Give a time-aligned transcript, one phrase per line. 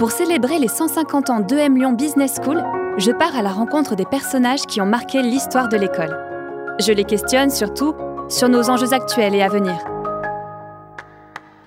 [0.00, 2.64] Pour célébrer les 150 ans d'EM Lyon Business School,
[2.96, 6.18] je pars à la rencontre des personnages qui ont marqué l'histoire de l'école.
[6.80, 7.94] Je les questionne surtout
[8.30, 9.76] sur nos enjeux actuels et à venir.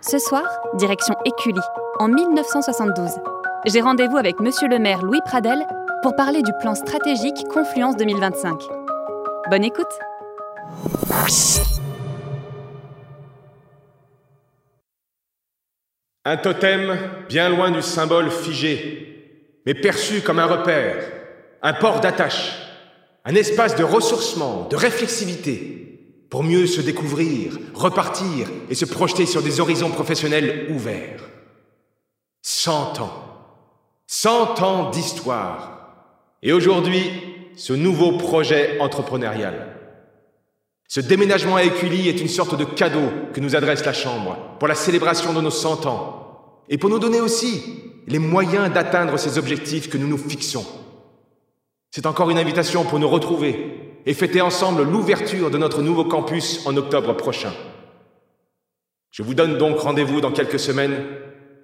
[0.02, 1.62] Ce soir, direction Écully,
[2.00, 3.12] en 1972.
[3.68, 5.64] J'ai rendez-vous avec monsieur le maire Louis Pradel
[6.02, 8.60] pour parler du plan stratégique Confluence 2025.
[9.52, 10.00] Bonne écoute
[16.26, 16.98] Un totem
[17.28, 21.04] bien loin du symbole figé, mais perçu comme un repère,
[21.62, 22.54] un port d'attache,
[23.26, 29.44] un espace de ressourcement, de réflexivité, pour mieux se découvrir, repartir et se projeter sur
[29.44, 31.22] des horizons professionnels ouverts.
[32.42, 33.24] Cent ans.
[34.08, 36.08] Cent ans d'histoire.
[36.42, 37.12] Et aujourd'hui,
[37.56, 39.78] ce nouveau projet entrepreneurial.
[40.88, 44.68] Ce déménagement à Écully est une sorte de cadeau que nous adresse la Chambre pour
[44.68, 46.23] la célébration de nos 100 ans
[46.70, 47.64] et pour nous donner aussi
[48.08, 50.66] les moyens d'atteindre ces objectifs que nous nous fixons.
[51.92, 56.66] C'est encore une invitation pour nous retrouver et fêter ensemble l'ouverture de notre nouveau campus
[56.66, 57.54] en octobre prochain.
[59.12, 61.06] Je vous donne donc rendez-vous dans quelques semaines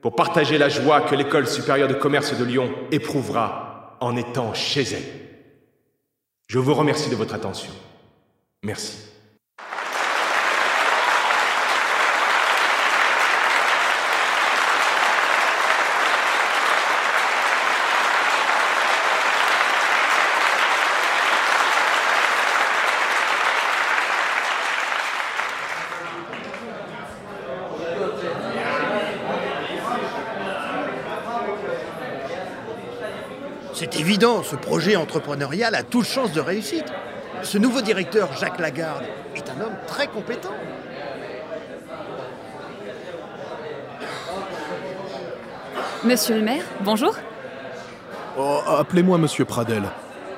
[0.02, 4.84] pour partager la joie que l'École supérieure de commerce de Lyon éprouvera en étant chez
[4.84, 5.04] elle.
[6.48, 7.72] Je vous remercie de votre attention.
[8.64, 9.09] Merci.
[34.10, 36.92] Évident, ce projet entrepreneurial a toute chance de réussite.
[37.44, 39.04] Ce nouveau directeur, Jacques Lagarde,
[39.36, 40.50] est un homme très compétent.
[46.04, 47.16] Monsieur le maire, bonjour.
[48.36, 49.84] Oh, Appelez-moi Monsieur Pradel.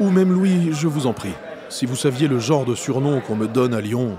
[0.02, 1.34] Ou même Louis, je vous en prie.
[1.70, 4.18] Si vous saviez le genre de surnom qu'on me donne à Lyon.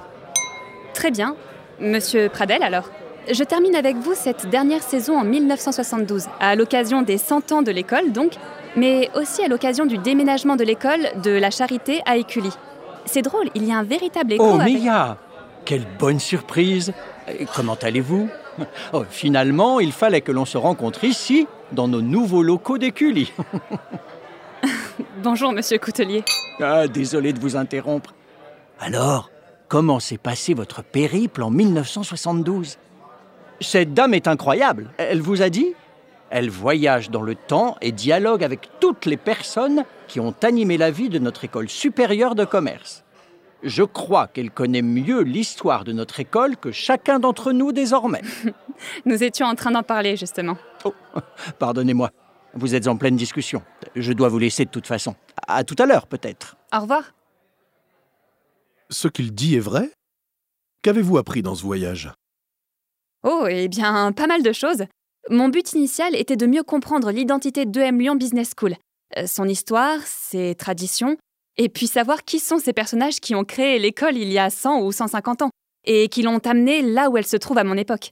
[0.95, 1.37] Très bien.
[1.79, 2.89] Monsieur Pradel, alors.
[3.31, 7.71] Je termine avec vous cette dernière saison en 1972, à l'occasion des 100 ans de
[7.71, 8.39] l'école, donc,
[8.77, 12.51] mais aussi à l'occasion du déménagement de l'école de la Charité à Écully.
[13.05, 14.83] C'est drôle, il y a un véritable écho Oh, avec...
[14.83, 15.17] Mia
[15.65, 16.93] Quelle bonne surprise
[17.55, 18.29] Comment allez-vous?
[18.93, 23.33] Oh, Finalement, il fallait que l'on se rencontre ici, dans nos nouveaux locaux d'Écully.
[25.23, 26.25] Bonjour, monsieur Coutelier.
[26.61, 28.15] Ah, désolé de vous interrompre.
[28.81, 29.31] Alors,
[29.69, 32.79] comment s'est passé votre périple en 1972
[33.61, 34.91] Cette dame est incroyable.
[34.99, 35.75] Elle vous a dit?
[36.35, 40.91] Elle voyage dans le temps et dialogue avec toutes les personnes qui ont animé la
[40.91, 43.05] vie de notre école supérieure de commerce.
[43.63, 48.23] Je crois qu'elle connaît mieux l'histoire de notre école que chacun d'entre nous désormais.
[49.05, 50.57] Nous étions en train d'en parler, justement.
[50.87, 50.95] Oh,
[51.59, 52.11] pardonnez-moi,
[52.55, 53.63] vous êtes en pleine discussion.
[53.95, 55.15] Je dois vous laisser de toute façon.
[55.47, 56.57] À tout à l'heure, peut-être.
[56.75, 57.13] Au revoir.
[58.89, 59.93] Ce qu'il dit est vrai
[60.81, 62.11] Qu'avez-vous appris dans ce voyage?
[63.23, 64.87] Oh, eh bien, pas mal de choses.
[65.33, 68.77] Mon but initial était de mieux comprendre l'identité d'EM Lyon Business School,
[69.17, 71.17] euh, son histoire, ses traditions,
[71.57, 74.83] et puis savoir qui sont ces personnages qui ont créé l'école il y a 100
[74.83, 75.51] ou 150 ans,
[75.87, 78.11] et qui l'ont amenée là où elle se trouve à mon époque.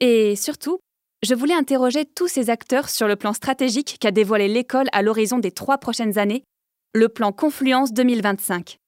[0.00, 0.80] Et surtout,
[1.22, 5.38] je voulais interroger tous ces acteurs sur le plan stratégique qu'a dévoilé l'école à l'horizon
[5.38, 6.42] des trois prochaines années,
[6.92, 8.78] le plan Confluence 2025.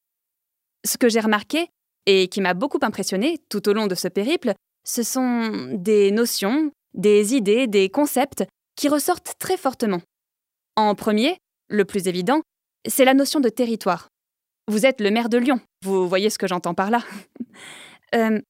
[0.84, 1.68] Ce que j'ai remarqué,
[2.06, 4.54] et qui m'a beaucoup impressionné tout au long de ce périple,
[4.84, 8.44] ce sont des notions, des idées, des concepts
[8.76, 10.00] qui ressortent très fortement.
[10.76, 11.36] En premier,
[11.68, 12.40] le plus évident,
[12.88, 14.08] c'est la notion de territoire.
[14.68, 17.02] Vous êtes le maire de Lyon, vous voyez ce que j'entends par là.
[18.16, 18.40] Euh,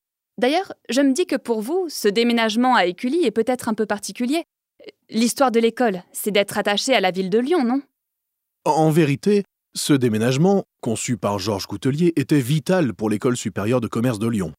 [0.41, 3.85] D'ailleurs, je me dis que pour vous, ce déménagement à Écully est peut-être un peu
[3.85, 4.45] particulier.
[5.11, 7.83] L'histoire de l'école, c'est d'être attaché à la ville de Lyon, non?
[8.65, 14.19] En vérité, ce déménagement, conçu par Georges Coutelier, était vital pour l'École supérieure de commerce
[14.19, 14.55] de Lyon.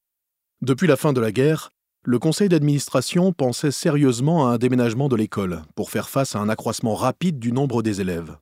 [0.61, 1.71] Depuis la fin de la guerre,
[2.03, 6.49] le conseil d'administration pensait sérieusement à un déménagement de l'école pour faire face à un
[6.49, 8.37] accroissement rapide du nombre des élèves.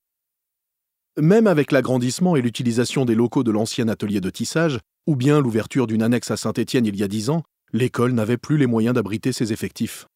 [1.19, 5.88] Même avec l'agrandissement et l'utilisation des locaux de l'ancien atelier de tissage, ou bien l'ouverture
[5.88, 9.33] d'une annexe à Saint-Étienne il y a dix ans, l'école n'avait plus les moyens d'abriter
[9.33, 10.07] ses effectifs.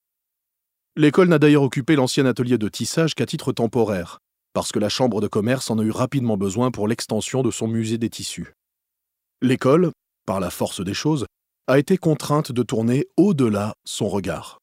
[0.96, 4.20] L'école n'a d'ailleurs occupé l'ancien atelier de tissage qu'à titre temporaire,
[4.54, 7.68] parce que la Chambre de commerce en a eu rapidement besoin pour l'extension de son
[7.68, 8.54] musée des tissus.
[9.42, 9.92] L'école,
[10.26, 11.26] par la force des choses,
[11.68, 14.60] a été contrainte de tourner au-delà son regard.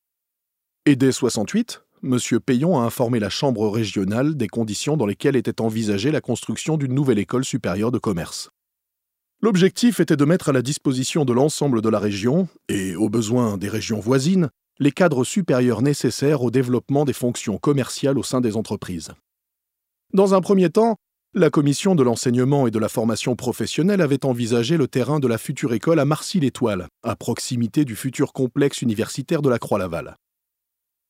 [0.85, 2.19] Et dès 68, M.
[2.45, 6.95] Payon a informé la Chambre régionale des conditions dans lesquelles était envisagée la construction d'une
[6.95, 8.51] nouvelle école supérieure de commerce.
[9.43, 13.57] L'objectif était de mettre à la disposition de l'ensemble de la région, et aux besoins
[13.57, 18.57] des régions voisines, les cadres supérieurs nécessaires au développement des fonctions commerciales au sein des
[18.57, 19.13] entreprises.
[20.13, 20.97] Dans un premier temps,
[21.33, 25.39] la commission de l'enseignement et de la formation professionnelle avait envisagé le terrain de la
[25.39, 30.17] future école à Marcy-l'Étoile, à proximité du futur complexe universitaire de la Croix-Laval.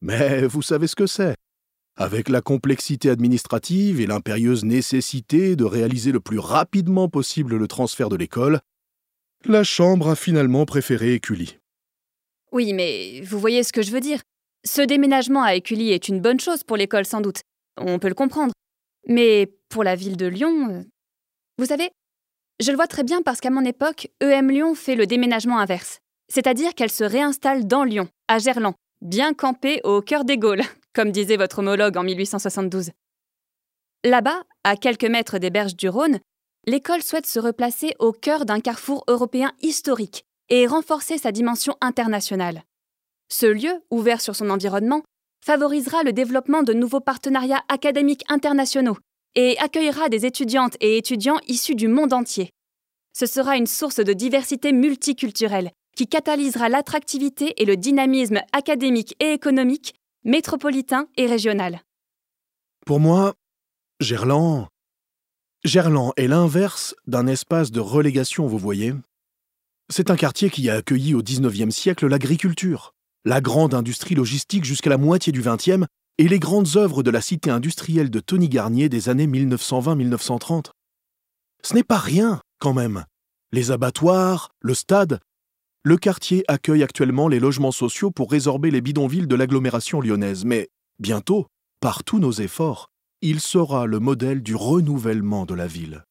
[0.03, 1.37] Mais vous savez ce que c'est?
[1.97, 8.09] Avec la complexité administrative et l'impérieuse nécessité de réaliser le plus rapidement possible le transfert
[8.11, 8.61] de l'école,
[9.47, 11.59] la Chambre a finalement préféré Écully.
[12.53, 14.21] Oui, mais vous voyez ce que je veux dire.
[14.65, 17.41] Ce déménagement à Écully est une bonne chose pour l'école sans doute.
[17.79, 18.53] On peut le comprendre.
[19.07, 20.83] Mais pour la ville de Lyon, euh,
[21.57, 21.91] vous savez,
[22.61, 26.01] je le vois très bien parce qu'à mon époque, EM Lyon fait le déménagement inverse.
[26.29, 30.63] C'est-à-dire qu'elle se réinstalle dans Lyon, à Gerland, bien campée au cœur des Gaules,
[30.95, 32.91] comme disait votre homologue en 1872.
[34.05, 36.19] Là-bas, à quelques mètres des berges du Rhône,
[36.67, 42.65] l'école souhaite se replacer au cœur d'un carrefour européen historique et renforcer sa dimension internationale.
[43.31, 45.03] Ce lieu, ouvert sur son environnement,
[45.45, 48.97] favorisera le développement de nouveaux partenariats académiques internationaux
[49.35, 52.51] et accueillera des étudiantes et étudiants issus du monde entier.
[53.13, 59.33] Ce sera une source de diversité multiculturelle qui catalysera l'attractivité et le dynamisme académique et
[59.33, 59.95] économique,
[60.25, 61.83] métropolitain et régional.
[62.87, 63.35] Pour moi,
[64.01, 64.69] Gerland.
[65.65, 68.95] Gerland est l'inverse d'un espace de relégation, vous voyez.
[69.91, 72.95] C'est un quartier qui a accueilli au XIXe siècle l'agriculture,
[73.25, 75.85] la grande industrie logistique jusqu'à la moitié du XXe
[76.21, 80.67] et les grandes œuvres de la cité industrielle de Tony Garnier des années 1920-1930.
[81.63, 83.07] Ce n'est pas rien, quand même.
[83.53, 85.21] Les abattoirs, le stade.
[85.83, 90.69] Le quartier accueille actuellement les logements sociaux pour résorber les bidonvilles de l'agglomération lyonnaise, mais
[90.99, 91.47] bientôt,
[91.81, 92.91] par tous nos efforts,
[93.23, 96.05] il sera le modèle du renouvellement de la ville.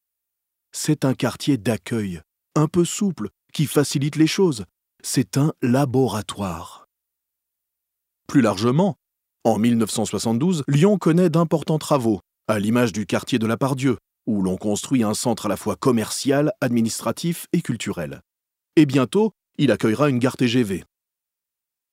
[0.71, 2.21] C'est un quartier d'accueil,
[2.55, 4.65] un peu souple, qui facilite les choses.
[5.03, 6.87] C'est un laboratoire.
[8.25, 8.95] Plus largement,
[9.45, 13.97] en 1972, Lyon connaît d'importants travaux, à l'image du quartier de la Pardieu,
[14.27, 18.21] où l'on construit un centre à la fois commercial, administratif et culturel.
[18.75, 20.83] Et bientôt, il accueillera une gare TGV.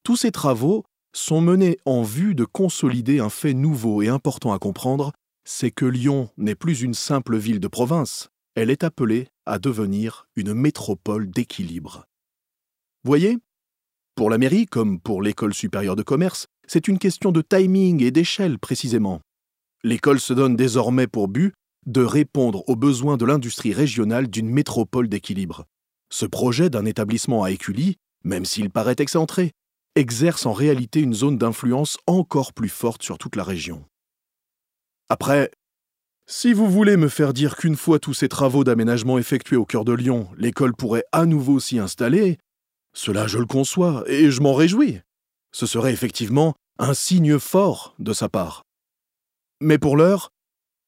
[0.03, 0.85] Tous ces travaux
[1.15, 5.13] sont menés en vue de consolider un fait nouveau et important à comprendre,
[5.45, 10.27] c'est que Lyon n'est plus une simple ville de province, elle est appelée à devenir
[10.35, 12.07] une métropole d'équilibre.
[13.05, 13.39] Voyez,
[14.17, 18.11] pour la mairie, comme pour l'école supérieure de commerce, c'est une question de timing et
[18.11, 19.21] d'échelle précisément.
[19.85, 21.55] L'école se donne désormais pour but
[21.87, 25.65] de répondre aux besoins de l'industrie régionale d'une métropole d'équilibre.
[26.11, 29.53] Ce projet d'un établissement à Écully, même s'il paraît excentré,
[29.95, 33.85] exerce en réalité une zone d'influence encore plus forte sur toute la région.
[35.09, 35.51] Après,
[36.27, 39.85] si vous voulez me faire dire qu'une fois tous ces travaux d'aménagement effectués au cœur
[39.85, 42.39] de Lyon, l'école pourrait à nouveau s'y installer,
[42.93, 45.01] cela, je le conçois, et je m'en réjouis.
[45.57, 48.63] Ce serait effectivement un signe fort de sa part.
[49.63, 50.29] Mais pour l'heure,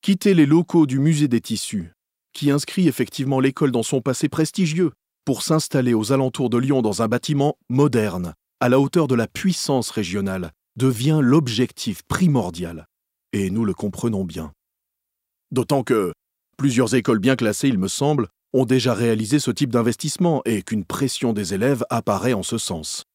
[0.03, 1.95] quitter les locaux du musée des tissus,
[2.35, 4.93] qui inscrit effectivement l'école dans son passé prestigieux,
[5.25, 9.27] pour s'installer aux alentours de Lyon dans un bâtiment moderne, à la hauteur de la
[9.27, 12.85] puissance régionale, devient l'objectif primordial.
[13.33, 14.53] Et nous le comprenons bien.
[15.51, 16.13] D'autant que
[16.59, 20.85] plusieurs écoles bien classées, il me semble, ont déjà réalisé ce type d'investissement et qu'une
[20.85, 23.07] pression des élèves apparaît en ce sens.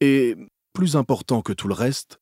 [0.00, 0.36] Et,
[0.72, 2.20] plus important que tout le reste,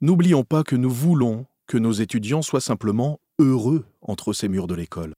[0.00, 4.74] n'oublions pas que nous voulons que nos étudiants soient simplement heureux entre ces murs de
[4.74, 5.14] l'école.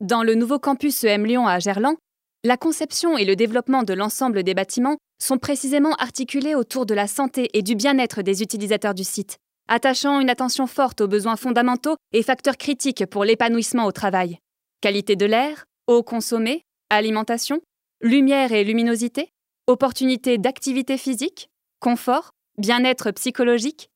[0.00, 1.96] Dans le nouveau campus EM Lyon à Gerland,
[2.44, 7.06] la conception et le développement de l'ensemble des bâtiments sont précisément articulés autour de la
[7.06, 11.96] santé et du bien-être des utilisateurs du site attachant une attention forte aux besoins fondamentaux
[12.12, 14.38] et facteurs critiques pour l'épanouissement au travail.
[14.80, 17.60] Qualité de l'air, eau consommée, alimentation,
[18.00, 19.30] lumière et luminosité,
[19.66, 23.90] opportunités d'activité physique, confort, bien-être psychologique.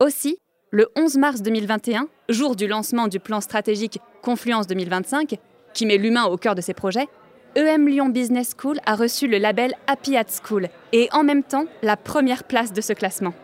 [0.00, 0.38] Aussi,
[0.70, 5.36] le 11 mars 2021, jour du lancement du plan stratégique Confluence 2025,
[5.74, 7.08] qui met l'humain au cœur de ses projets,
[7.56, 11.64] EM Lyon Business School a reçu le label Happy at School et en même temps
[11.82, 13.34] la première place de ce classement.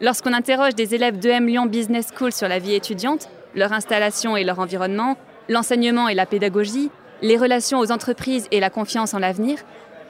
[0.00, 4.44] Lorsqu'on interroge des élèves d'EM Lyon Business School sur la vie étudiante, leur installation et
[4.44, 5.16] leur environnement,
[5.48, 6.90] l'enseignement et la pédagogie,
[7.22, 9.58] les relations aux entreprises et la confiance en l'avenir,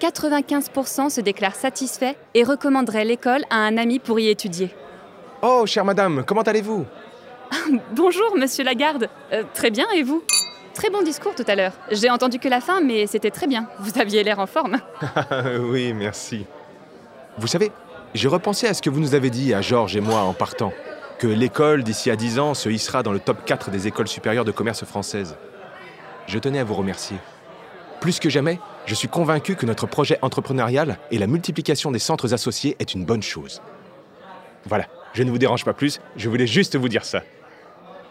[0.02, 4.74] 95% se déclarent satisfaits et recommanderaient l'école à un ami pour y étudier.
[5.42, 6.84] Oh, chère madame, comment allez-vous?
[7.92, 9.08] Bonjour, monsieur Lagarde.
[9.32, 10.24] Euh, très bien, et vous?
[10.74, 11.74] Très bon discours tout à l'heure.
[11.92, 13.68] J'ai entendu que la fin, mais c'était très bien.
[13.78, 14.78] Vous aviez l'air en forme.
[15.60, 16.46] oui, merci.
[17.38, 17.70] Vous savez,
[18.14, 20.72] j'ai repensé à ce que vous nous avez dit à Georges et moi en partant,
[21.18, 24.44] que l'école d'ici à 10 ans se hissera dans le top 4 des écoles supérieures
[24.44, 25.36] de commerce françaises.
[26.26, 27.18] Je tenais à vous remercier.
[28.00, 32.34] Plus que jamais, Je suis convaincu que notre projet entrepreneurial et la multiplication des centres
[32.34, 33.62] associés est une bonne chose.
[34.66, 37.22] Voilà, je ne vous dérange pas plus, je voulais juste vous dire ça.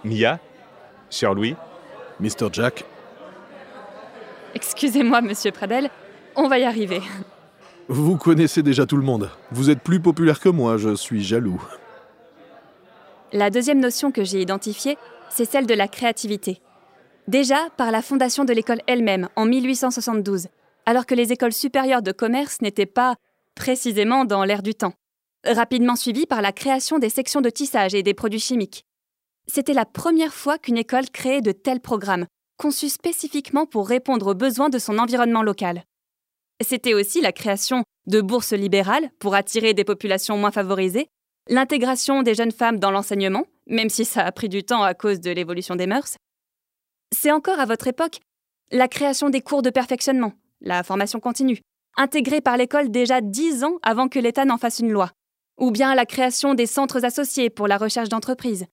[0.03, 0.39] Mia,
[1.09, 1.55] Sir Louis,
[2.19, 2.47] Mr.
[2.51, 2.85] Jack,
[4.53, 5.89] Excusez-moi, monsieur Pradel,
[6.35, 7.01] on va y arriver.
[7.87, 9.29] vous connaissez déjà tout le monde.
[9.51, 11.61] Vous êtes plus populaire que moi, je suis jaloux.
[13.31, 14.97] La deuxième notion que j'ai identifiée,
[15.29, 16.59] c'est celle de la créativité.
[17.29, 20.47] Déjà par la fondation de l'école elle-même en 1872,
[20.85, 23.15] alors que les écoles supérieures de commerce n'étaient pas
[23.55, 24.93] précisément dans l'air du temps.
[25.45, 28.85] Rapidement suivie par la création des sections de tissage et des produits chimiques.
[29.47, 34.35] C'était la première fois qu'une école créait de tels programmes, conçus spécifiquement pour répondre aux
[34.35, 35.83] besoins de son environnement local.
[36.63, 41.07] C'était aussi la création de bourses libérales pour attirer des populations moins favorisées,
[41.49, 45.19] l'intégration des jeunes femmes dans l'enseignement, même si ça a pris du temps à cause
[45.19, 46.17] de l'évolution des mœurs.
[47.11, 48.19] C'est encore à votre époque
[48.71, 51.59] la création des cours de perfectionnement, la formation continue,
[51.97, 55.11] intégrée par l'école déjà dix ans avant que l'État n'en fasse une loi,
[55.59, 58.65] ou bien la création des centres associés pour la recherche d'entreprise.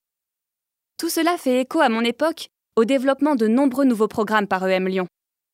[0.98, 4.88] Tout cela fait écho à mon époque au développement de nombreux nouveaux programmes par EM
[4.88, 5.06] Lyon,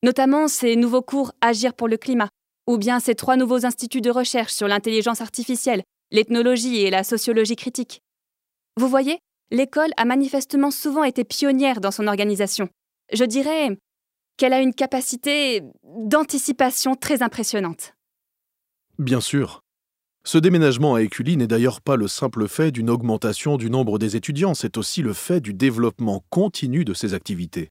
[0.03, 2.29] notamment ces nouveaux cours Agir pour le climat,
[2.67, 7.55] ou bien ces trois nouveaux instituts de recherche sur l'intelligence artificielle, l'ethnologie et la sociologie
[7.55, 8.01] critique.
[8.77, 9.19] Vous voyez,
[9.51, 12.69] l'école a manifestement souvent été pionnière dans son organisation.
[13.13, 13.77] Je dirais
[14.37, 17.95] qu'elle a une capacité d'anticipation très impressionnante.
[18.99, 19.61] Bien sûr.
[20.23, 24.15] Ce déménagement à Écully n'est d'ailleurs pas le simple fait d'une augmentation du nombre des
[24.15, 27.69] étudiants, c'est aussi le fait du développement continu de ces activités.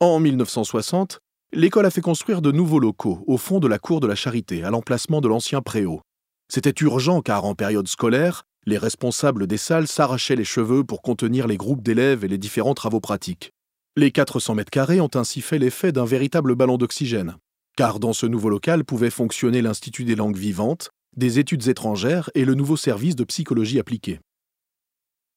[0.00, 1.20] En 1960,
[1.52, 4.64] l'école a fait construire de nouveaux locaux au fond de la cour de la Charité,
[4.64, 6.00] à l'emplacement de l'ancien préau.
[6.48, 11.46] C'était urgent car en période scolaire, les responsables des salles s'arrachaient les cheveux pour contenir
[11.46, 13.52] les groupes d'élèves et les différents travaux pratiques.
[13.98, 17.36] Les 400 mètres carrés ont ainsi fait l'effet d'un véritable ballon d'oxygène,
[17.78, 22.44] car dans ce nouveau local pouvait fonctionner l'Institut des langues vivantes, des études étrangères et
[22.44, 24.20] le nouveau service de psychologie appliquée.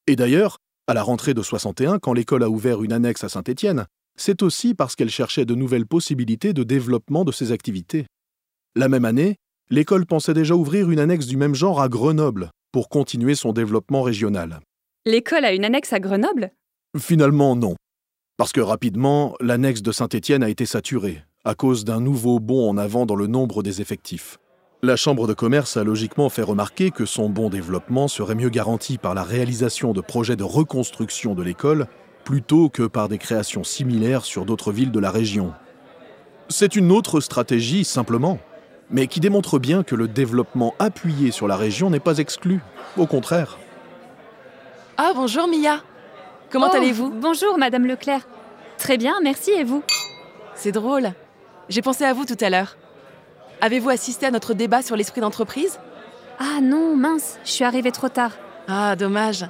[0.06, 3.86] Et d'ailleurs, à la rentrée de 61, quand l'école a ouvert une annexe à Saint-Étienne,
[4.18, 8.04] c'est aussi parce qu'elle cherchait de nouvelles possibilités de développement de ses activités.
[8.76, 9.36] La même année,
[9.70, 14.02] l'école pensait déjà ouvrir une annexe du même genre à Grenoble pour continuer son développement
[14.02, 14.60] régional.
[15.06, 16.50] L'école a une annexe à Grenoble?
[16.98, 17.74] Finalement, non.
[18.40, 22.78] Parce que rapidement, l'annexe de Saint-Étienne a été saturée, à cause d'un nouveau bond en
[22.78, 24.38] avant dans le nombre des effectifs.
[24.82, 28.96] La Chambre de commerce a logiquement fait remarquer que son bon développement serait mieux garanti
[28.96, 31.86] par la réalisation de projets de reconstruction de l'école
[32.24, 35.52] plutôt que par des créations similaires sur d'autres villes de la région.
[36.48, 38.38] C'est une autre stratégie, simplement,
[38.88, 42.60] mais qui démontre bien que le développement appuyé sur la région n'est pas exclu.
[42.96, 43.58] Au contraire.
[44.96, 45.82] Ah, bonjour Mia.
[46.50, 48.22] Comment Oh, allez-vous Bonjour, Madame Leclerc.
[48.76, 49.84] Très bien, merci, et vous
[50.56, 51.12] C'est drôle.
[51.68, 52.76] J'ai pensé à vous tout à l'heure.
[53.60, 55.78] Avez-vous assisté à notre débat sur l'esprit d'entreprise
[56.40, 58.32] Ah non, mince, je suis arrivée trop tard.
[58.66, 59.46] Ah, dommage.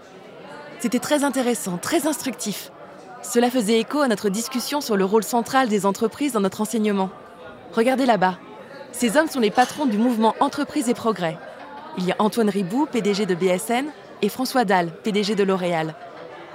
[0.78, 2.71] C'était très intéressant, très instructif.
[3.23, 7.09] Cela faisait écho à notre discussion sur le rôle central des entreprises dans notre enseignement.
[7.73, 8.37] Regardez là-bas.
[8.92, 11.38] Ces hommes sont les patrons du mouvement Entreprise et Progrès.
[11.97, 13.87] Il y a Antoine Ribou, PDG de BSN,
[14.23, 15.95] et François Dalle, PDG de L'Oréal.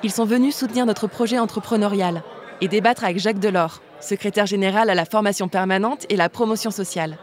[0.05, 2.21] Ils sont venus soutenir notre projet entrepreneurial
[2.61, 7.17] et débattre avec Jacques Delors, secrétaire général à la formation permanente et la promotion sociale.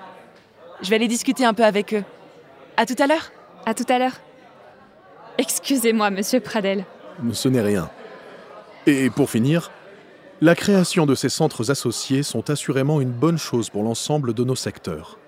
[0.82, 2.02] Je vais aller discuter un peu avec eux.
[2.76, 3.30] À tout à l'heure.
[3.66, 4.16] À tout à l'heure.
[5.38, 6.84] Excusez-moi, monsieur Pradel.
[7.32, 7.88] Ce n'est rien.
[8.88, 9.70] Et pour finir,
[10.40, 14.56] la création de ces centres associés sont assurément une bonne chose pour l'ensemble de nos
[14.56, 15.20] secteurs.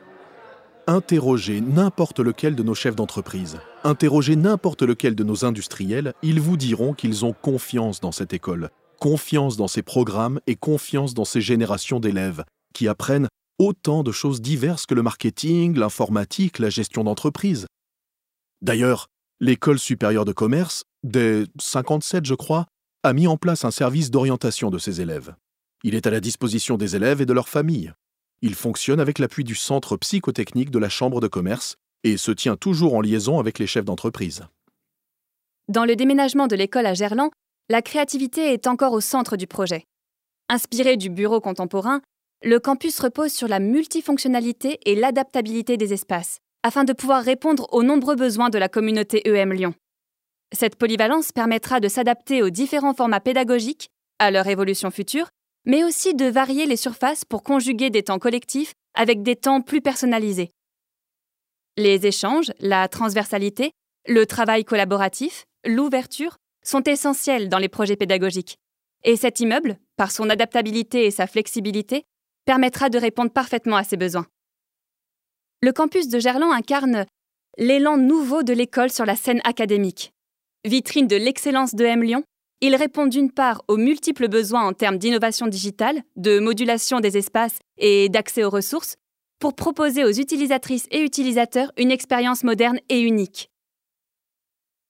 [0.89, 6.57] Interrogez n'importe lequel de nos chefs d'entreprise, interrogez n'importe lequel de nos industriels, ils vous
[6.57, 11.41] diront qu'ils ont confiance dans cette école, confiance dans ses programmes et confiance dans ces
[11.41, 17.67] générations d'élèves qui apprennent autant de choses diverses que le marketing, l'informatique, la gestion d'entreprise.
[18.63, 19.07] D'ailleurs,
[19.41, 22.67] l'école supérieure de commerce, dès 57 je crois,
[23.03, 25.35] a mis en place un service d'orientation de ses élèves.
[25.85, 27.93] Il est à la disposition des élèves et de leurs familles.
[28.41, 32.57] Il fonctionne avec l'appui du centre psychotechnique de la Chambre de commerce et se tient
[32.57, 34.45] toujours en liaison avec les chefs d'entreprise.
[35.69, 37.31] Dans le déménagement de l'école à Gerland,
[37.71, 39.85] la créativité est encore au centre du projet.
[40.51, 42.03] Inspiré du bureau contemporain,
[42.43, 47.83] le campus repose sur la multifonctionnalité et l'adaptabilité des espaces, afin de pouvoir répondre aux
[47.83, 49.75] nombreux besoins de la communauté EM Lyon.
[50.55, 55.29] Cette polyvalence permettra de s'adapter aux différents formats pédagogiques, à leur évolution future,
[55.65, 59.81] mais aussi de varier les surfaces pour conjuguer des temps collectifs avec des temps plus
[59.81, 60.51] personnalisés.
[61.77, 63.73] Les échanges, la transversalité,
[64.07, 68.59] le travail collaboratif, l'ouverture sont essentiels dans les projets pédagogiques.
[69.03, 72.05] Et cet immeuble, par son adaptabilité et sa flexibilité,
[72.47, 74.27] permettra de répondre parfaitement à ces besoins.
[75.63, 77.07] Le campus de Gerland incarne
[77.59, 80.13] l'élan nouveau de l'école sur la scène académique.
[80.65, 82.25] Vitrine de l'excellence de M Lyon,
[82.61, 87.59] il répond d'une part aux multiples besoins en termes d'innovation digitale, de modulation des espaces
[87.79, 88.97] et d'accès aux ressources,
[89.45, 93.51] pour proposer aux utilisatrices et utilisateurs une expérience moderne et unique.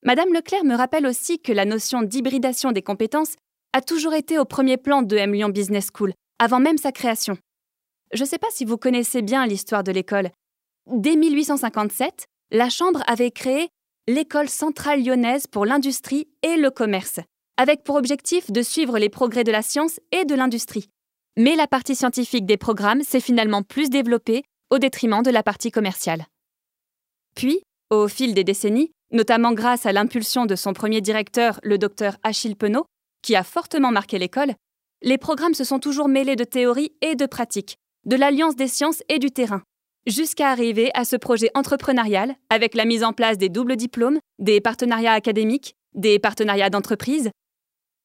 [0.04, 3.34] Madame Leclerc me rappelle aussi que la notion d'hybridation des compétences
[3.73, 7.37] a toujours été au premier plan de M Lyon Business School, avant même sa création.
[8.12, 10.30] Je ne sais pas si vous connaissez bien l'histoire de l'école.
[10.87, 13.66] Dès 1857, la Chambre avait créé
[14.06, 17.18] l'École centrale lyonnaise pour l'industrie et le commerce,
[17.56, 20.90] avec pour objectif de suivre les progrès de la science et de l'industrie.
[21.36, 25.70] Mais la partie scientifique des programmes s'est finalement plus développée au détriment de la partie
[25.70, 26.26] commerciale.
[27.34, 27.60] Puis,
[27.90, 32.56] au fil des décennies, notamment grâce à l'impulsion de son premier directeur, le docteur Achille
[32.56, 32.86] Penaud,
[33.22, 34.54] qui a fortement marqué l'école,
[35.02, 37.76] les programmes se sont toujours mêlés de théorie et de pratique,
[38.06, 39.62] de l'alliance des sciences et du terrain,
[40.06, 44.60] jusqu'à arriver à ce projet entrepreneurial avec la mise en place des doubles diplômes, des
[44.60, 47.30] partenariats académiques, des partenariats d'entreprise.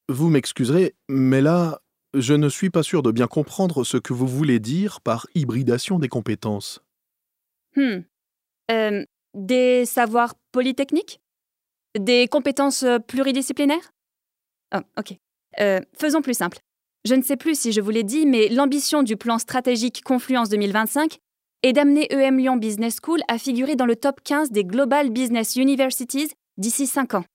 [0.09, 1.79] Vous m'excuserez, mais là,
[2.13, 6.00] je ne suis pas sûr de bien comprendre ce que vous voulez dire par hybridation
[6.00, 6.82] des compétences.
[7.75, 8.00] Hmm.
[8.72, 11.20] Euh, des savoirs polytechniques?
[11.98, 13.92] Des compétences euh, pluridisciplinaires?
[14.75, 15.16] Oh, ok.
[15.60, 16.60] Euh, faisons plus simple.
[17.06, 20.50] Je ne sais plus si je vous l'ai dit, mais l'ambition du plan stratégique Confluence
[20.50, 21.18] 2025
[21.63, 25.56] est d'amener EM Lyon Business School à figurer dans le top 15 des Global Business
[25.56, 27.25] Universities d'ici 5 ans.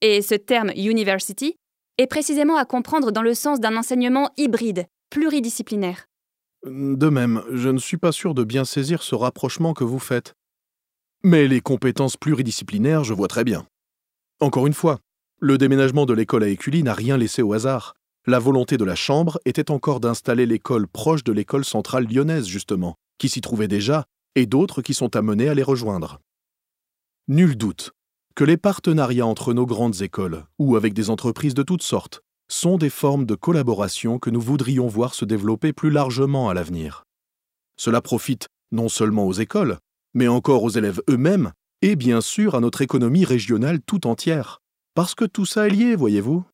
[0.00, 1.56] Et ce terme university
[2.02, 6.08] est précisément à comprendre dans le sens d'un enseignement hybride, pluridisciplinaire.
[6.64, 10.34] De même, je ne suis pas sûr de bien saisir ce rapprochement que vous faites.
[11.24, 13.66] Mais les compétences pluridisciplinaires, je vois très bien.
[14.40, 14.98] Encore une fois,
[15.38, 17.94] le déménagement de l'école à Écully n'a rien laissé au hasard.
[18.26, 22.96] La volonté de la Chambre était encore d'installer l'école proche de l'école centrale lyonnaise, justement,
[23.18, 24.04] qui s'y trouvait déjà,
[24.34, 26.20] et d'autres qui sont amenés à les rejoindre.
[27.28, 27.92] Nul doute
[28.34, 32.76] que les partenariats entre nos grandes écoles, ou avec des entreprises de toutes sortes, sont
[32.76, 37.04] des formes de collaboration que nous voudrions voir se développer plus largement à l'avenir.
[37.76, 39.78] Cela profite non seulement aux écoles,
[40.14, 44.60] mais encore aux élèves eux-mêmes, et bien sûr à notre économie régionale tout entière.
[44.94, 46.44] Parce que tout ça est lié, voyez-vous.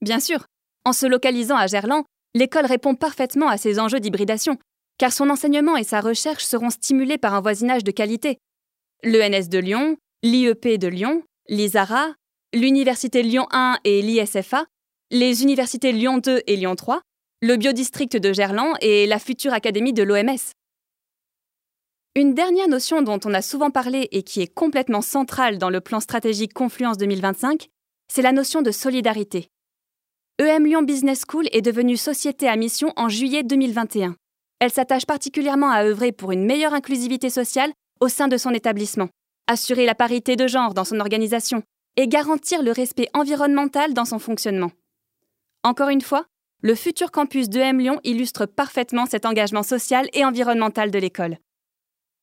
[0.00, 0.46] Bien sûr,
[0.84, 2.04] en se localisant à Gerland,
[2.34, 4.58] l'école répond parfaitement à ces enjeux d'hybridation,
[4.98, 8.38] car son enseignement et sa recherche seront stimulés par un voisinage de qualité.
[9.04, 12.14] L'ENS de Lyon, l'IEP de Lyon, l'ISARA,
[12.54, 14.66] l'Université Lyon 1 et l'ISFA,
[15.10, 17.02] les universités Lyon 2 et Lyon 3,
[17.42, 20.38] le biodistrict de Gerland et la future académie de l'OMS.
[22.14, 25.80] Une dernière notion dont on a souvent parlé et qui est complètement centrale dans le
[25.80, 27.68] plan stratégique Confluence 2025,
[28.06, 29.48] c'est la notion de solidarité.
[30.38, 34.14] EM Lyon Business School est devenue société à mission en juillet 2021.
[34.60, 39.08] Elle s'attache particulièrement à œuvrer pour une meilleure inclusivité sociale au sein de son établissement,
[39.52, 41.62] assurer la parité de genre dans son organisation
[41.96, 44.72] et garantir le respect environnemental dans son fonctionnement.
[45.62, 46.26] Encore une fois,
[46.62, 51.36] le futur campus d'EM Lyon illustre parfaitement cet engagement social et environnemental de l'école.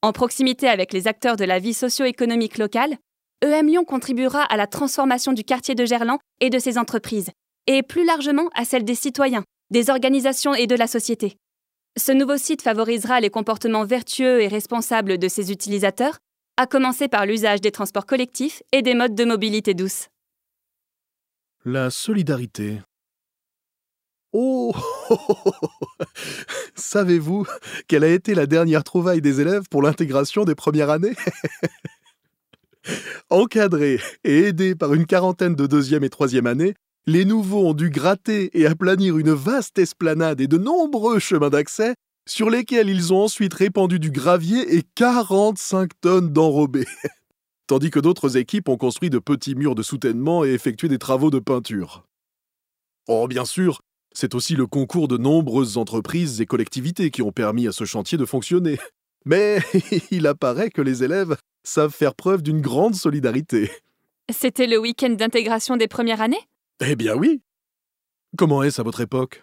[0.02, 2.98] En proximité avec les acteurs de la vie socio-économique locale,
[3.44, 7.32] EM Lyon contribuera à la transformation du quartier de Gerland et de ses entreprises,
[7.68, 11.38] et plus largement à celle des citoyens, des organisations et de la société.
[11.98, 16.18] Ce nouveau site favorisera les comportements vertueux et responsables de ses utilisateurs,
[16.60, 20.10] à commencer par l'usage des transports collectifs et des modes de mobilité douce.
[21.63, 22.82] La solidarité,
[24.34, 24.74] Oh
[26.76, 27.48] Savez-vous
[27.88, 31.15] quelle a été la dernière trouvaille des élèves pour l'intégration des premières années?
[33.30, 36.76] Encadrés et aidés par une quarantaine de deuxième et troisième années,
[37.08, 41.95] les nouveaux ont dû gratter et aplanir une vaste esplanade et de nombreux chemins d'accès
[42.30, 46.86] sur lesquels ils ont ensuite répandu du gravier et 45 tonnes d'enrobés.
[47.68, 51.32] Tandis que d'autres équipes ont construit de petits murs de soutènement et effectué des travaux
[51.32, 52.04] de peinture.
[53.08, 53.82] Oh, bien sûr,
[54.13, 58.18] c'est aussi le concours de nombreuses entreprises et collectivités qui ont permis à ce chantier
[58.18, 58.78] de fonctionner.
[59.26, 59.60] Mais
[60.12, 63.72] il apparaît que les élèves savent faire preuve d'une grande solidarité.
[64.32, 66.42] C'était le week-end d'intégration des premières années?
[66.80, 67.42] Eh bien oui.
[68.38, 69.42] Comment est-ce à votre époque?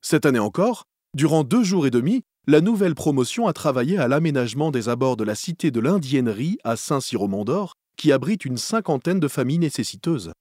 [0.00, 4.70] Cette année encore, durant deux jours et demi, la nouvelle promotion a travaillé à l'aménagement
[4.70, 9.58] des abords de la cité de l'Indiennerie à Saint-Cyr-au-Mont-d'Or, qui abrite une cinquantaine de familles
[9.58, 10.32] nécessiteuses.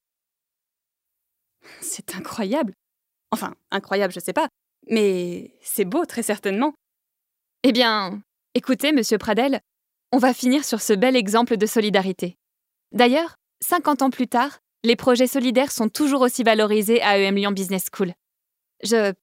[1.81, 2.73] C'est incroyable.
[3.31, 4.49] Enfin, incroyable, je sais pas,
[4.89, 6.73] mais c'est beau, très certainement.
[7.63, 8.21] Eh bien,
[8.53, 9.61] écoutez, monsieur Pradel,
[10.11, 12.35] on va finir sur ce bel exemple de solidarité.
[12.91, 17.51] D'ailleurs, 50 ans plus tard, les projets solidaires sont toujours aussi valorisés à EM Lyon
[17.51, 18.13] Business School.
[18.83, 19.13] Je.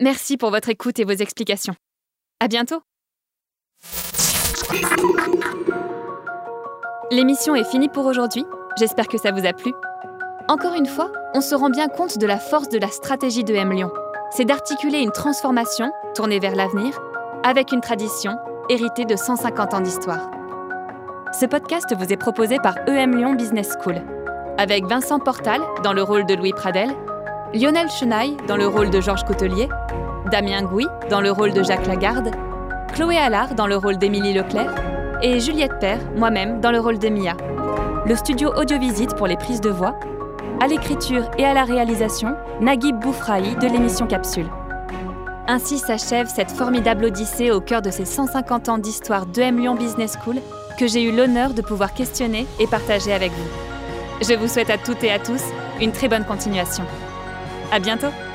[0.00, 1.74] Merci pour votre écoute et vos explications.
[2.38, 2.80] À bientôt
[7.10, 8.44] L'émission est finie pour aujourd'hui.
[8.78, 9.72] J'espère que ça vous a plu.
[10.46, 13.52] Encore une fois, on se rend bien compte de la force de la stratégie de
[13.52, 13.90] Lyon.
[14.30, 16.96] C'est d'articuler une transformation, tournée vers l'avenir,
[17.42, 18.36] avec une tradition,
[18.68, 20.30] héritée de 150 ans d'histoire.
[21.32, 24.00] Ce podcast vous est proposé par EM Lyon Business School,
[24.58, 26.94] avec Vincent Portal dans le rôle de Louis Pradel,
[27.54, 29.68] Lionel Chenaille dans le rôle de Georges Coutelier,
[30.30, 32.30] Damien Gouy dans le rôle de Jacques Lagarde,
[32.92, 34.74] Chloé Allard dans le rôle d'Émilie Leclerc
[35.22, 37.34] et Juliette Père, moi-même, dans le rôle de Mia.
[38.04, 39.98] Le studio Audiovisite pour les prises de voix,
[40.60, 44.50] à l'écriture et à la réalisation, Naguib Boufrahi de l'émission Capsule.
[45.46, 49.74] Ainsi s'achève cette formidable odyssée au cœur de ces 150 ans d'histoire de M Lyon
[49.74, 50.36] Business School
[50.78, 53.48] que j'ai eu l'honneur de pouvoir questionner et partager avec vous.
[54.20, 55.42] Je vous souhaite à toutes et à tous
[55.80, 56.84] une très bonne continuation.
[57.70, 58.27] À bientôt!